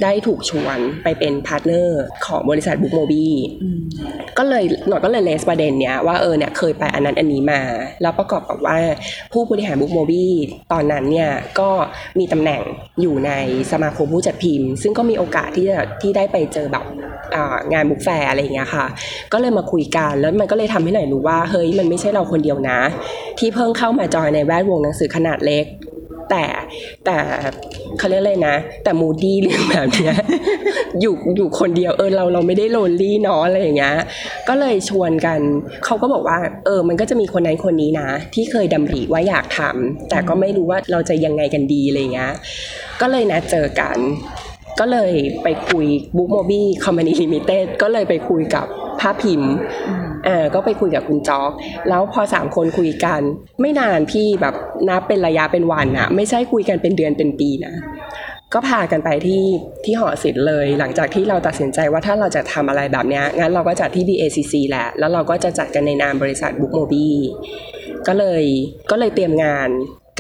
[0.03, 3.27] ได้ถูกชวนไปเป็น partner ของบริษัท Bookmoby
[4.39, 7.61] ก็เลยหน่อยก็เลย raise ประเด็นเนี้ยว่าเออเนี่ยเคยไปอันนั้นอันนี้มา
[8.03, 8.79] แล้วประกอบกับว่า
[9.33, 10.27] ผู้บริหาร Bookmoby
[10.73, 11.71] ตอนนั้นเนี่ยก็
[12.19, 12.63] มีตำแหน่ง
[13.01, 13.33] อยู่ใน
[13.73, 16.85] สมาคมผู้จัดพิมพ์ ซึ่งก็มีโอกาสที่จะที่ได้ไปเจอแบบ
[17.35, 18.87] อ่างาน book fair อะไรอย่างเงี้ยค่ะ
[19.33, 22.79] ก็เลยมาคุยกันแล้วมันก็เลยทำให้หน่อยรู้ว่าเฮ้ยมันไม่ใช่เราคนเดียวนะ
[23.39, 25.65] ที่เพิ่งเข้ามาจอยในแวดวงหนังสือขนาดเล็ก
[26.31, 26.45] แต่
[27.05, 27.17] แต่
[27.99, 30.17] เขาเรียกอะไรนะ แต่ moody เรื่องแบบเนี้ย
[31.01, 33.97] อยู่อยู่คนเดียวเออเราเราไม่ได้ lonely เนาะอะไรอย่างเงี้ย
[34.49, 35.41] ก็เลยชวนกัน
[35.85, 42.33] เขาก็บอกว่า เออ มันก็จะมีคนนั้นคนนี้นะ ที่เคยดำริว่าอยากทำแต่ก็ไม่รู้ว่าเราจะยังไงกันดีอะไรเงี้ย
[43.01, 43.99] ก็เลยนะเจอกัน
[44.81, 45.13] ก็เลย
[45.43, 48.67] ไปคุย Bookmoby Company Limited ก็เลยไปคุยกับ
[49.01, 49.53] ภาพพิมพ์
[50.29, 51.51] อ่าก็ไปคุยกับคุณจ๊อก
[51.89, 53.21] แล้วพอสามคนคุยกัน
[53.61, 54.55] ไม่นานพี่แบบ
[54.89, 57.75] นับเป็นระยะเป็นวันอะไม่ใช่คุยกันเป็นเดือนเป็นปีนะ
[58.55, 59.45] ก็พากันไปที่
[59.85, 67.09] ที่หอศิลป์เลย หลังจากที่เราตัดสินใจว่าถ้าเราจะทำอะไรแบบเนี้ยงั้นเราก็จัดที่ BACC แหละ แล้วเราก็จะจัดกันในนามบริษัทบุ๊กโมบี
[68.07, 68.43] ก็เลย
[68.91, 69.69] ก็เลยเตรียมงาน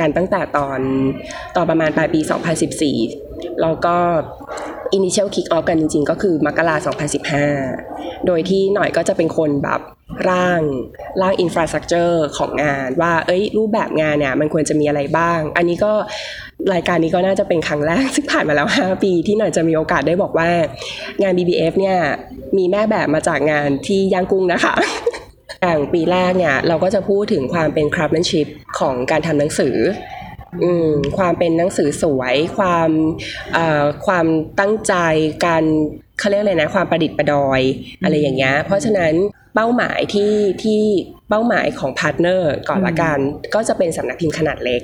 [0.00, 0.80] กันตั้งแต่ตอน
[1.56, 2.20] ตอนประมาณปลายปี
[2.76, 3.27] 2014
[3.62, 3.96] แล้วก็
[4.96, 6.76] initial kick off กันจริง ๆ ก็คือมกรา
[7.50, 9.80] 2015 โดยที่หน่อยก็จะเป็นคนแบบ
[10.30, 10.60] ร่าง
[11.20, 15.92] ร่าง infrastructure ของงานว่า เอ้ย รูปแบบงานเนี่ย มันควรจะมีอะไรบ้าง อันนี้ก็
[16.72, 20.50] รายการนี้ก็น่าจะเป็นครั้งแรก ซึ่งผ่านมาแล้ว 5 ปีที่หน่อยจะมีโอกาสได้บอกว่า
[21.22, 21.96] งาน BBF เนี่ย
[22.56, 24.74] มีแม่แบบมาจากงานที่ย่างกุ้งนะคะ
[25.62, 28.46] อย่างปีแรกเนี่ย เราก็จะพูดถึงความเป็น craftsmanship
[28.78, 29.76] ของการทำหนังสือ
[31.18, 32.90] ความเป็นหนังสือสวย ความ
[33.54, 34.26] เอ่อความ
[34.60, 34.94] ตั้งใจ
[35.46, 35.64] การ
[36.18, 37.60] เขาเรียกอะไรนะความประดิษฐ์ประดอย
[38.02, 39.14] อะไรอย่างเงี้ยเพราะฉะนั้น
[39.54, 40.82] เป้าหมายที่ที่
[41.28, 43.18] เป้าหมายของ partner ก่อนละกัน
[43.54, 44.82] ก็จะเป็นสำนักพิมพ์ขนาดเล็ก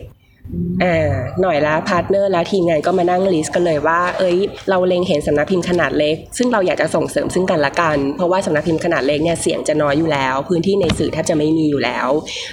[0.82, 4.36] อ่าหน่อยละ partner และทีมงานก็มานั่ง list กันเลยว่า เอ้ย
[4.70, 12.08] เราเล็งเห็นสำนักพิมพ์ขนาดเล็ก ซึ่งเราอยากจะส่งเสริมซึ่งกันและกัน เพราะว่าสำนักพิมพ์ขนาดเล็กเนี่ยเสียงจะน้อยอยู่แล้ว พื้นที่ในสื่อแทบจะไม่มีอยู่แล้ว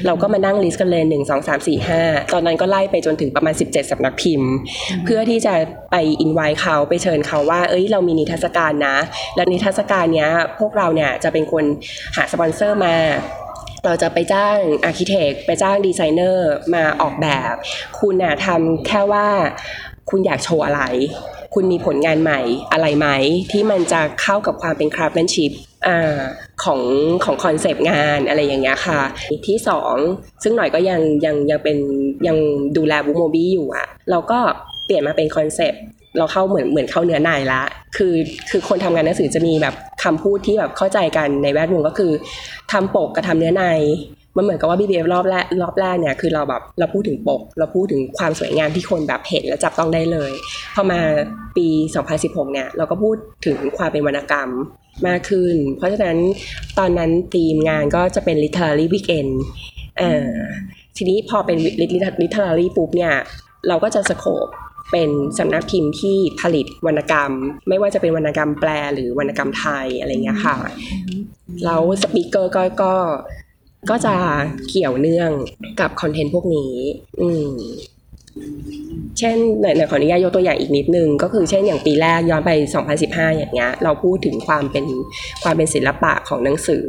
[0.06, 2.02] เราก็มานั่ง list กันเลยหนึ่งสองสามสี่ห้า
[2.34, 4.52] ตอนนั้นก็ไล่ไปจนถึงประมาณ 17สำนักพิมพ์
[5.06, 5.54] เพื่อที่จะ
[5.92, 8.98] ไปอินไวเขาไปเชิญเขาว่า เอ้ย เรามีนิทรรศการนะ
[9.36, 11.64] และนิทรรศการเนี้ยพวกเราเนี่ยจะเป็นคน
[12.16, 12.96] หาสปอนเซอร์มา
[13.86, 17.54] เราจะไปจ้าง architect ไปจ้างดีไซเนอร์มาออกแบบ
[18.00, 19.28] คุณน่ะทำแค่ว่า
[20.10, 20.82] คุณอยากโชว์อะไร
[21.54, 22.42] คุณมีผลงานใหม่
[22.72, 23.08] อะไรไหม
[23.52, 25.52] ที่มันจะเข้ากับความเป็น craftsmanship
[25.88, 26.18] อ่า
[26.64, 26.82] ของ
[27.24, 29.02] ของ concept งานอะไรอย่างเงี้ยค่ะ
[29.48, 29.96] ที่สอง
[30.44, 31.78] ซึ่งหน่อยก็ยังยังยังเป็น
[32.28, 32.38] ยัง
[32.78, 34.40] ดูแล Bookmoby อยู่อะเราก็
[34.86, 35.82] เปลี่ยนมาเป็น concept
[36.18, 37.62] เราเข้าเหมือนเหมือนเข้าเนื้อในละ
[37.98, 38.14] คือ
[38.50, 42.12] คือคนทำงานหนังสือจะมีแบบคำพูดที่แบบเข้าใจกันในแวดวงก็คือ
[42.72, 43.66] ทำปกกับทำเนื้อใน
[44.38, 50.32] มันเหมือนกับว่า BBF รอบแรกรอบแรกเนี่ยคือเราแบบเราพูดถึงปก เราพูดถึงความสวยงามที่คนแบบเห็นและจับต้องได้เลย
[50.76, 51.00] พอมา
[51.58, 51.68] ปี
[52.12, 54.50] 2016 เนี่ยเราก็พูดถึงความเป็นวรรณกรรม
[55.08, 56.18] มากขึ้น เพราะฉะนั้น
[56.80, 59.32] ตอนนั้นทีมงานก็จะเป็น literary weekend
[59.98, 60.32] เอ่อ
[60.98, 61.58] ทีนี้พอเป็น
[62.24, 63.14] literary ปุ๊บเนี่ย
[63.68, 64.48] เราก็จะสโคป
[64.92, 67.32] เป็นสำนักพิมพ์ที่ผลิตวรรณกรรม
[67.70, 70.56] ไม่ว่าจะเป็นวรรณกรรมแปลหรือวรรณกรรมไทยอะไรเงี้ยค่ะ
[71.66, 72.94] แล้วสปีกเกอร์ก็ก็
[73.90, 74.16] ก็จะ
[74.70, 75.32] เกี่ยวเนื่อง
[75.80, 76.74] กับคอนเทนต์พวกนี้
[77.22, 77.50] อืม
[79.20, 82.52] เช่นไหนไหนขออนุญาตยกตัวอย่างอีกนิดนึง ก็คือเช่นอย่างปีแรกย้อนไป
[82.94, 84.86] 2015 อย่างเงี้ยเราพูดถึงความเป็น
[85.44, 86.86] ความเป็นศิลปะของหนังสือ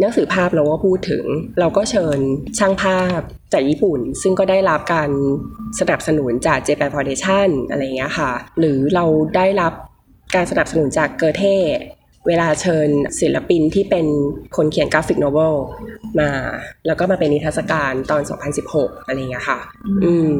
[0.00, 1.24] หนังสือภาพเราก็พูดถึง
[1.60, 2.18] เราก็เชิญ
[2.58, 3.20] ช่างภาพ
[3.52, 5.10] จากญี่ปุ่น ซึ่งก็ได้รับการ
[5.80, 9.04] สนับสนุนจาก Japan Foundation อะไรเงี้ยค่ะ หรือเรา
[9.36, 9.72] ได้รับ
[10.34, 11.44] การสนับสนุนจากเกอเธ่
[12.28, 12.88] เวลาเชิญ
[13.20, 14.06] ศิลปินที่เป็น
[14.56, 15.54] คนเขียน graphic novel
[16.20, 16.30] มา
[16.86, 18.22] แล้วก็มาเป็นนิทรรศการตอน
[18.64, 19.58] 2016 อะไรเงี้ยค่ะ
[20.04, 20.32] อืม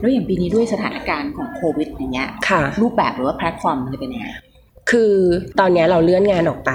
[0.00, 4.28] แล้วอย่างปีนี้ด้วยสถานการณ์ของโควิดอย่างเงี้ยค่ะรูปแบบหรือว่าแพลตฟอร์มมันจะเป็นยังไง
[4.90, 5.14] คือ
[5.58, 6.72] ตอนนี้เราเลื่อนงานออกไป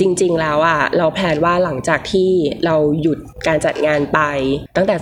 [0.00, 2.30] จริง ๆ แล้วอะเราแพลนว่าหลังจากที่
[2.64, 4.20] เราหยุดการจัดงานไป
[4.76, 4.96] ตั้งแต่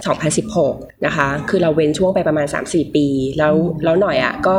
[0.50, 3.06] 2016 นะคะ คือเราเว้นช่วงไปประมาณ 3-4 ปี
[3.38, 4.56] แล้วแล้วหน่อยอะก็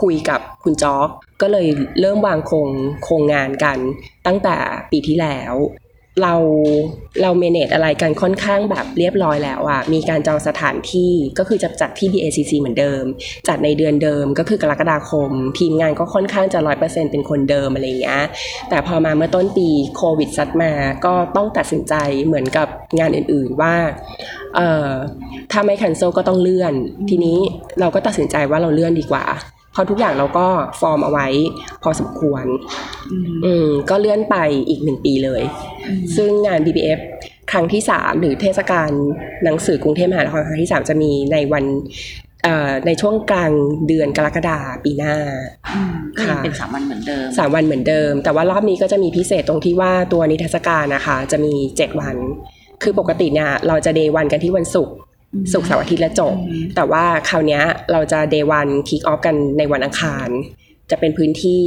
[0.00, 1.08] คุยกับคุณจ๊อก
[1.42, 1.66] ก็เลย
[2.00, 2.68] เริ่มวางโครง
[3.04, 3.78] โครงงานกัน
[4.26, 4.56] ตั้งแต่
[4.90, 5.54] ปีที่แล้ว
[6.22, 6.34] เรา
[7.22, 13.02] เราเมเนจอะไรกันค่อนข้างแบบเรียบร้อยแล้วอะมีการจองสถานที่ก็คือจะจัดที่ BACC เหมือนเดิม
[13.48, 18.22] จัดในเดือนเดิมก็คือกรกฎาคม ทีมงานก็ค่อนข้างจะร้อยเปอร์เซ็นเป็นคนเดิมอะไรเงี้ย
[18.68, 20.72] แต่พอมาเมื่อต้นปีโควิดซัดมา
[21.04, 21.94] ก็ต้องตัดสินใจ
[22.26, 23.74] เหมือนกับงานอื่นๆว่า
[24.56, 24.88] เอ่อ
[25.52, 26.74] ถ้าไม่ cancel ก็ต้องเลื่อน
[27.08, 27.38] ทีนี้
[27.80, 29.24] เราก็ตัดสินใจว่าเราเลื่อนดีกว่า
[29.74, 30.46] เพราะทุกอย่างเราก็
[30.80, 31.26] ฟอร์มเอาไว้
[31.82, 32.44] พอสมควร
[33.44, 34.36] อืมก็เลื่อนไป
[34.68, 35.42] อีกหนึ่งปีเลย
[36.16, 37.00] ซึ่งงาน BBF
[37.52, 38.90] ครั้งที่3หรือเทศกาล
[39.44, 41.64] หนังสือกรุงเทพมหานครครั้งที่3จะมีในวัน
[42.44, 43.52] เอ่อในช่วงกลาง
[43.86, 45.14] เดือนกรกฎาปีหน้า
[46.18, 52.16] ก็ยังเป็นสามวันเหมือนเดิมสามวันเหมือนเดิม แต่ว่ารอบนี้ก็จะมีพิเศษตรงที่ว่าตัวนิทรรศการนะคะ จะมี7วัน
[52.82, 54.94] คือปกติเนี่ยเราจะเดย์วันกันที่วันศุกร์
[55.52, 56.36] ศุกร์เสาร์อาทิตย์และจบ
[56.74, 60.28] แต่ว่าคราวเนี้ยเราจะเดย์วันคิกออฟกันในวันอังคาร
[60.90, 61.64] จะเป็นพื้นที่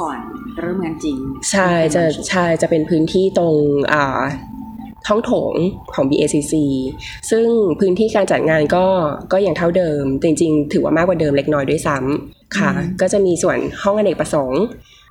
[0.00, 0.18] ก่อน
[0.60, 1.18] เริ่มงานจริง
[1.50, 3.54] ใช่จะใช่จะเป็นพื้นที่ตรง
[3.92, 4.20] อ่า
[5.06, 5.54] ท้องโถง
[5.94, 6.54] ของ BACC
[7.30, 7.46] ซึ่ง
[7.80, 8.86] พื้นที่การจัดงานก็
[9.32, 14.62] ก็ยังเท่าเดิมแต่จริง ๆ ถือว่ามากกว่าเดิมเล็กน้อยด้วยซ้ำค่ะ ก็จะมีส่วนห้องอเนกประสงค์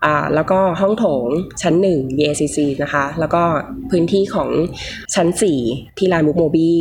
[0.05, 1.25] อ่าแล้วก็ห้องโถง
[1.61, 3.43] ชั้นหนึ่ง BACC นะคะ แล้วก็
[3.91, 4.49] พื้นที่ของ
[5.15, 5.27] ชั้น
[5.63, 6.73] 4 ที่ลานมุกโมบี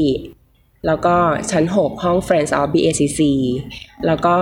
[0.87, 1.17] แล้วก็
[1.51, 3.21] ชั้น 6 ห้อง Friends of BACC
[4.07, 4.37] แล้วก็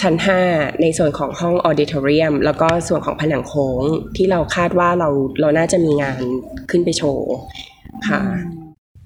[0.00, 0.14] ชั้น
[0.48, 3.82] 5 ในส่วนของห้อง Auditorium แล้วก็ส่วนของผนังโค้ง
[4.16, 5.08] ที่เราคาดว่าเรา
[5.40, 6.20] เราน่าจะมีงาน
[6.70, 7.30] ขึ้นไปโชว์
[8.08, 8.20] ค่ะ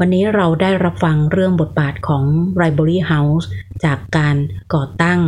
[0.01, 2.25] วันนี้เราได้รับฟังเรื่องบทบาทของ
[2.61, 3.47] Library House
[3.85, 4.37] จากการ
[4.75, 5.21] ก่อตั้ง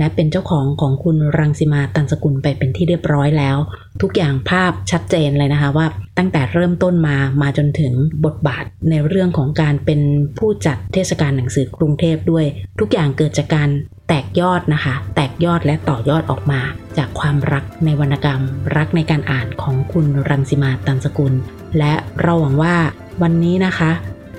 [0.00, 3.56] และเป็นเจ้าของของคุณรังสิมาตันสกุลไปเป็นที่เรียบร้อยแล้ว
[4.02, 5.86] ทุกอย่างภาพชัดเจนเลยนะคะว่า
[6.18, 7.92] ตั้งแต่เริ่มต้นมามาจนถึง
[8.24, 10.00] บทบาทในเรื่องของการเป็น
[10.38, 12.44] ผู้จัดเทศกาลหนังสือกรุงเทพด้วย
[12.80, 13.70] ทุกอย่างเกิดจากการ
[14.08, 16.60] แตกยอดนะคะ แตกยอดและต่อยอดออกมา
[16.98, 18.42] จากความรักในวรรณกรรม
[18.76, 21.34] รักในการอ่านของคุณรังสิมาตันสกุล
[21.78, 22.76] และเราหวังว่า
[23.22, 23.90] วันนี้นะคะ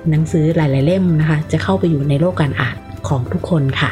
[0.10, 2.76] หนังสือหลาย ๆ เล่มนะคะ จะเข้าไปอยู่ในโลกการอ่าน
[3.08, 3.91] ของทุกคนค่ะ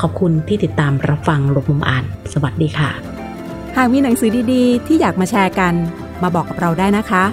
[0.00, 2.90] ขอบคุณที่ติดตามรับฟังหลบมุมอ่าน สวัสดีค่ะ
[3.76, 5.74] หากมีหนังสือดีๆ ที่อยากมาแชร์กัน
[6.22, 7.24] มาบอกกับเราได้นะคะ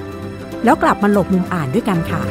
[0.63, 2.21] แล้วกลับมาหลบมุมอ่านด้วยกันค่ะ